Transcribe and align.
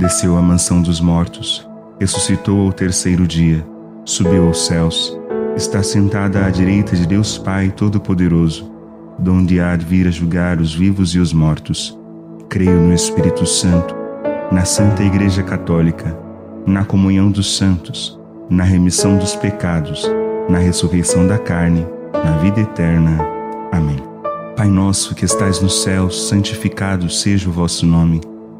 desceu 0.00 0.38
à 0.38 0.40
mansão 0.40 0.80
dos 0.80 0.98
mortos, 0.98 1.68
ressuscitou 2.00 2.66
ao 2.66 2.72
terceiro 2.72 3.26
dia, 3.26 3.64
subiu 4.02 4.46
aos 4.46 4.64
céus, 4.64 5.16
está 5.54 5.82
sentada 5.82 6.46
à 6.46 6.50
direita 6.50 6.96
de 6.96 7.06
Deus 7.06 7.36
Pai 7.36 7.70
Todo-Poderoso, 7.70 8.72
donde 9.18 9.60
há 9.60 9.76
de 9.76 9.84
vir 9.84 10.08
a 10.08 10.10
julgar 10.10 10.58
os 10.58 10.74
vivos 10.74 11.14
e 11.14 11.18
os 11.18 11.34
mortos. 11.34 11.96
Creio 12.48 12.80
no 12.80 12.94
Espírito 12.94 13.44
Santo, 13.44 13.94
na 14.50 14.64
Santa 14.64 15.02
Igreja 15.02 15.42
Católica, 15.42 16.18
na 16.66 16.82
comunhão 16.82 17.30
dos 17.30 17.58
santos, 17.58 18.18
na 18.48 18.64
remissão 18.64 19.18
dos 19.18 19.36
pecados, 19.36 20.10
na 20.48 20.58
ressurreição 20.58 21.26
da 21.26 21.36
carne, 21.36 21.86
na 22.14 22.38
vida 22.38 22.60
eterna. 22.60 23.18
Amém. 23.70 23.98
Pai 24.56 24.68
nosso 24.68 25.14
que 25.14 25.26
estais 25.26 25.60
no 25.60 25.68
céu, 25.68 26.10
santificado 26.10 27.10
seja 27.10 27.50
o 27.50 27.52
vosso 27.52 27.84
nome. 27.84 28.29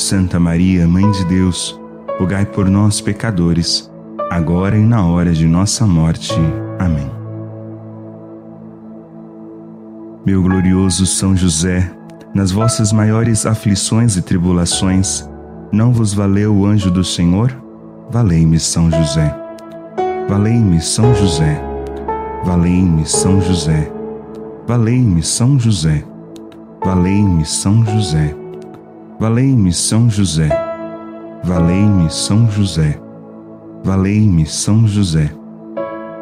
Santa 0.00 0.40
Maria, 0.40 0.88
Mãe 0.88 1.08
de 1.10 1.24
Deus, 1.26 1.78
rogai 2.18 2.46
por 2.46 2.68
nós, 2.70 3.00
pecadores, 3.00 3.90
agora 4.30 4.76
e 4.76 4.80
na 4.80 5.06
hora 5.06 5.32
de 5.32 5.46
nossa 5.46 5.86
morte. 5.86 6.34
Amém. 6.78 7.10
Meu 10.24 10.42
glorioso 10.42 11.04
São 11.04 11.36
José, 11.36 11.92
nas 12.34 12.50
vossas 12.50 12.92
maiores 12.92 13.44
aflições 13.44 14.16
e 14.16 14.22
tribulações, 14.22 15.28
não 15.70 15.92
vos 15.92 16.14
valeu 16.14 16.54
o 16.54 16.66
anjo 16.66 16.90
do 16.90 17.04
Senhor? 17.04 17.54
Valei-me, 18.10 18.58
São 18.58 18.90
José. 18.90 19.36
Valei-me, 20.28 20.80
São 20.80 21.14
José. 21.14 21.62
Valei-me, 22.42 23.04
São 23.04 23.40
José. 23.40 23.92
Valei-me, 24.66 25.22
São 25.22 25.60
José. 25.60 26.02
Valei-me, 26.82 27.44
São 27.44 27.84
José. 27.84 28.39
Valei-me 29.20 29.70
São 29.70 30.08
José, 30.08 30.48
valei-me 31.44 32.08
São 32.10 32.50
José, 32.50 32.98
valei-me 33.84 34.46
São 34.46 34.88
José, 34.88 35.30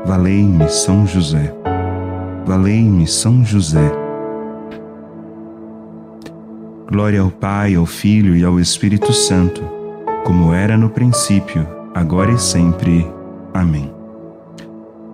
valei-me 0.05 0.69
São 0.69 1.07
José, 1.07 1.55
valei-me 2.45 3.07
São 3.07 3.45
José. 3.45 3.93
Glória 6.91 7.21
ao 7.21 7.31
Pai, 7.31 7.77
ao 7.77 7.87
Filho 7.87 8.35
e 8.35 8.45
ao 8.45 8.59
Espírito 8.59 9.13
Santo, 9.13 9.63
como 10.25 10.53
era 10.53 10.77
no 10.77 10.91
princípio, 10.91 11.65
agora 11.95 12.33
e 12.33 12.39
sempre. 12.39 13.07
Amém. 13.55 13.95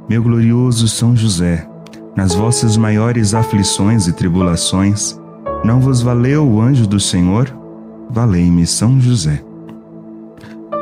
Meu 0.09 0.22
glorioso 0.22 0.89
São 0.89 1.15
José, 1.15 1.69
nas 2.16 2.34
vossas 2.34 2.78
maiores 2.78 3.34
aflições 3.34 4.06
e 4.06 4.12
tribulações, 4.15 5.21
não 5.62 5.81
vos 5.81 6.01
valeu 6.01 6.49
o 6.49 6.62
anjo 6.62 6.87
do 6.87 6.99
Senhor? 6.99 7.64
Valei-me 8.10 8.66
São 8.66 9.00
José. 9.00 9.42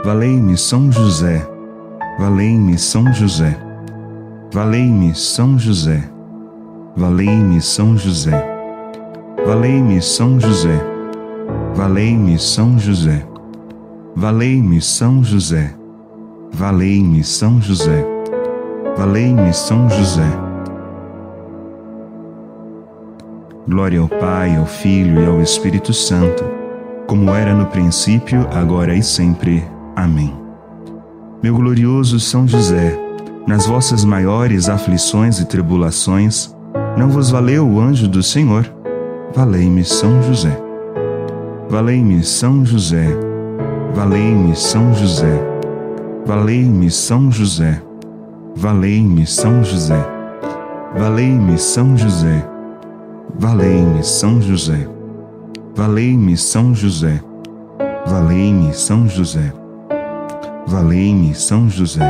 Valei-me 0.05 0.57
São 0.57 0.91
José. 0.91 1.47
Valei-me 2.19 2.79
São 2.79 3.13
José. 3.13 3.59
Valei-me 4.53 5.15
São 5.15 5.59
José. 5.59 6.03
Valei-me 6.97 7.61
São 7.61 7.97
José. 7.97 8.45
Valei-me 9.47 10.03
São 10.03 10.41
José. 10.41 10.85
Valei-me 11.75 12.39
São 12.39 12.79
José. 12.79 13.27
Valei-me 14.17 14.81
São 14.81 15.23
José. 15.23 15.75
Valei-me 16.53 17.25
São 17.25 17.61
José. 17.61 18.07
Valei-me 18.97 19.53
São 19.55 19.89
José. 19.89 20.29
Glória 23.67 24.01
ao 24.01 24.09
Pai, 24.09 24.57
ao 24.57 24.67
Filho 24.67 25.23
e 25.23 25.27
ao 25.27 25.41
Espírito 25.41 25.95
Santo 25.95 26.62
como 27.13 27.35
era 27.35 27.55
no 27.55 27.67
princípio, 27.67 28.49
agora 28.51 28.95
e 28.95 29.03
sempre. 29.03 29.63
Amém. 29.95 30.35
Meu 31.43 31.55
glorioso 31.55 32.19
São 32.19 32.49
José, 32.49 32.99
nas 33.47 33.67
vossas 33.67 34.03
maiores 34.03 34.67
aflições 34.67 35.39
e 35.39 35.45
tribulações, 35.45 36.57
não 36.97 37.11
vos 37.11 37.29
valeu 37.29 37.69
o 37.69 37.79
anjo 37.79 38.09
do 38.09 38.23
Senhor? 38.23 38.65
Valei-me 39.35 39.85
São 39.85 40.23
José. 40.23 40.59
Valei-me 41.69 42.25
São 42.25 42.65
José. 42.65 43.07
Valei-me 43.95 44.57
São 44.57 44.95
José. 44.95 45.45
Valei-me 46.25 46.91
São 46.91 47.31
José. 47.31 47.83
Valei-me 48.57 49.27
São 49.27 49.63
José. 49.63 50.09
Valei-me 50.97 51.59
São 51.59 51.95
José. 51.95 52.49
Valei-me 53.39 54.03
São 54.03 54.41
José. 54.41 54.89
Valei-me 55.75 56.37
São 56.37 56.75
José. 56.75 57.19
Valei-me 58.07 58.75
São 58.75 59.09
José. 59.09 59.55
Valei-me 60.67 61.35
São 61.35 61.67
José. 61.71 62.05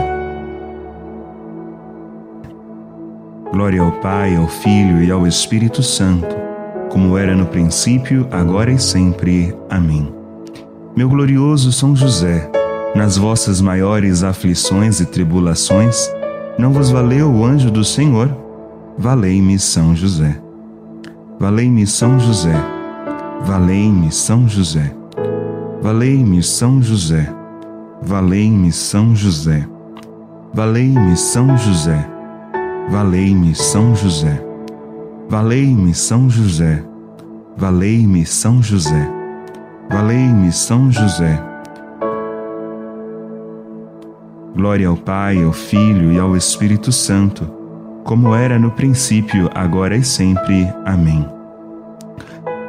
Glória 3.52 3.80
ao 3.80 3.92
Pai, 3.92 4.34
ao 4.34 4.48
Filho 4.48 5.00
e 5.00 5.12
ao 5.12 5.28
Espírito 5.28 5.80
Santo, 5.80 6.34
como 6.90 7.16
era 7.16 7.36
no 7.36 7.46
princípio, 7.46 8.26
agora 8.32 8.72
e 8.72 8.80
sempre. 8.80 9.56
Amém. 9.70 10.12
Meu 10.96 11.08
glorioso 11.08 11.70
São 11.70 11.94
José, 11.94 12.50
nas 12.96 13.16
vossas 13.16 13.60
maiores 13.60 14.24
aflições 14.24 14.98
e 14.98 15.06
tribulações, 15.06 16.12
não 16.58 16.72
vos 16.72 16.90
valeu 16.90 17.30
o 17.30 17.44
anjo 17.44 17.70
do 17.70 17.84
Senhor? 17.84 18.28
Valei-me 18.98 19.56
São 19.56 19.94
José. 19.94 20.36
Valei-me 21.38 21.86
São 21.86 22.18
José 22.18 22.81
valei-me 23.52 24.10
São 24.10 24.48
José, 24.48 24.94
valei-me 25.82 26.42
São 26.42 26.80
José, 26.80 27.28
valei-me 28.00 28.72
São 28.72 29.14
José, 29.14 29.68
valei-me 30.54 31.14
São 31.14 31.54
José, 31.58 32.08
valei-me 32.88 33.54
São 33.54 33.94
José, 33.94 34.42
valei-me 35.28 35.94
São 35.94 36.30
José, 36.30 36.82
valei-me 37.54 38.24
São 38.24 38.62
José, 38.62 39.10
valei-me 39.91 40.50
São 40.50 40.91
José. 40.91 41.38
Glória 44.56 44.88
ao 44.88 44.97
Pai, 44.97 45.44
ao 45.44 45.53
Filho 45.53 46.10
e 46.10 46.18
ao 46.18 46.34
Espírito 46.34 46.91
Santo, 46.91 47.44
como 48.03 48.34
era 48.34 48.59
no 48.59 48.71
princípio, 48.71 49.50
agora 49.54 49.94
e 49.94 50.03
sempre. 50.03 50.66
Amém 50.86 51.41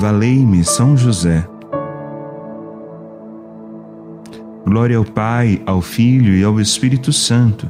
Valei-me 0.00 0.64
São 0.64 0.96
José. 0.96 1.46
Glória 4.64 4.96
ao 4.96 5.04
Pai, 5.04 5.60
ao 5.66 5.82
Filho 5.82 6.34
e 6.34 6.42
ao 6.42 6.58
Espírito 6.58 7.12
Santo, 7.12 7.68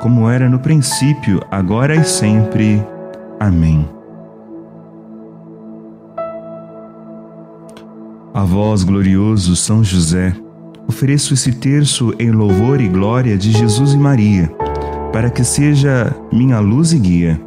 como 0.00 0.30
era 0.30 0.48
no 0.48 0.60
princípio, 0.60 1.40
agora 1.50 1.96
e 1.96 2.04
sempre. 2.04 2.80
Amém. 3.40 3.84
A 8.32 8.44
vós, 8.44 8.84
glorioso 8.84 9.56
São 9.56 9.82
José, 9.82 10.36
ofereço 10.86 11.34
esse 11.34 11.50
terço 11.50 12.14
em 12.16 12.30
louvor 12.30 12.80
e 12.80 12.86
glória 12.86 13.36
de 13.36 13.50
Jesus 13.50 13.92
e 13.92 13.98
Maria, 13.98 14.48
para 15.12 15.28
que 15.28 15.42
seja 15.42 16.14
minha 16.32 16.60
luz 16.60 16.92
e 16.92 16.98
guia, 17.00 17.40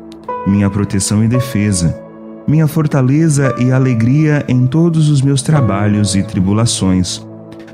minha 0.45 0.69
proteção 0.69 1.23
e 1.23 1.27
defesa, 1.29 2.04
minha 2.47 2.67
fortaleza 2.67 3.55
e 3.57 3.71
alegria 3.71 4.45
em 4.47 4.67
todos 4.67 5.09
os 5.09 5.21
meus 5.21 5.41
trabalhos 5.41 6.15
e 6.15 6.21
tribulações, 6.21 7.25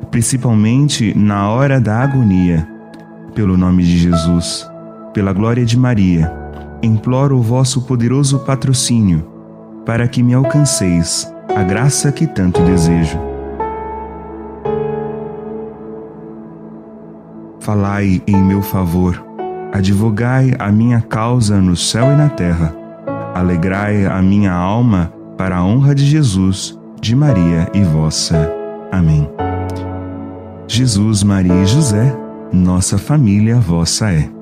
principalmente 0.09 1.18
na 1.18 1.50
hora 1.50 1.79
da 1.79 2.00
agonia. 2.00 2.68
Pelo 3.35 3.57
nome 3.57 3.83
de 3.83 3.97
Jesus, 3.97 4.69
pela 5.13 5.33
glória 5.33 5.65
de 5.65 5.77
Maria, 5.77 6.31
imploro 6.81 7.38
o 7.38 7.41
vosso 7.41 7.81
poderoso 7.81 8.39
patrocínio, 8.39 9.27
para 9.85 10.07
que 10.07 10.23
me 10.23 10.33
alcanceis 10.33 11.31
a 11.56 11.63
graça 11.63 12.12
que 12.12 12.25
tanto 12.25 12.62
desejo. 12.63 13.19
Falai 17.59 18.21
em 18.25 18.41
meu 18.41 18.62
favor, 18.62 19.23
advogai 19.73 20.53
a 20.57 20.71
minha 20.71 21.01
causa 21.01 21.62
no 21.62 21.75
céu 21.75 22.06
e 22.06 22.15
na 22.15 22.29
terra. 22.29 22.81
Alegrai 23.33 24.06
a 24.06 24.22
minha 24.22 24.51
alma 24.51 25.13
para 25.38 25.57
a 25.57 25.63
honra 25.63 25.95
de 25.95 26.06
Jesus, 26.06 26.78
de 27.00 27.16
Maria 27.16 27.69
e 27.74 27.81
vossa. 27.81 28.51
Amém. 28.92 29.30
Jesus, 30.68 31.24
Maria 31.24 31.63
e 31.63 31.66
José, 31.66 32.16
nossa 32.51 32.98
família 32.98 33.56
vossa 33.56 34.12
é. 34.12 34.40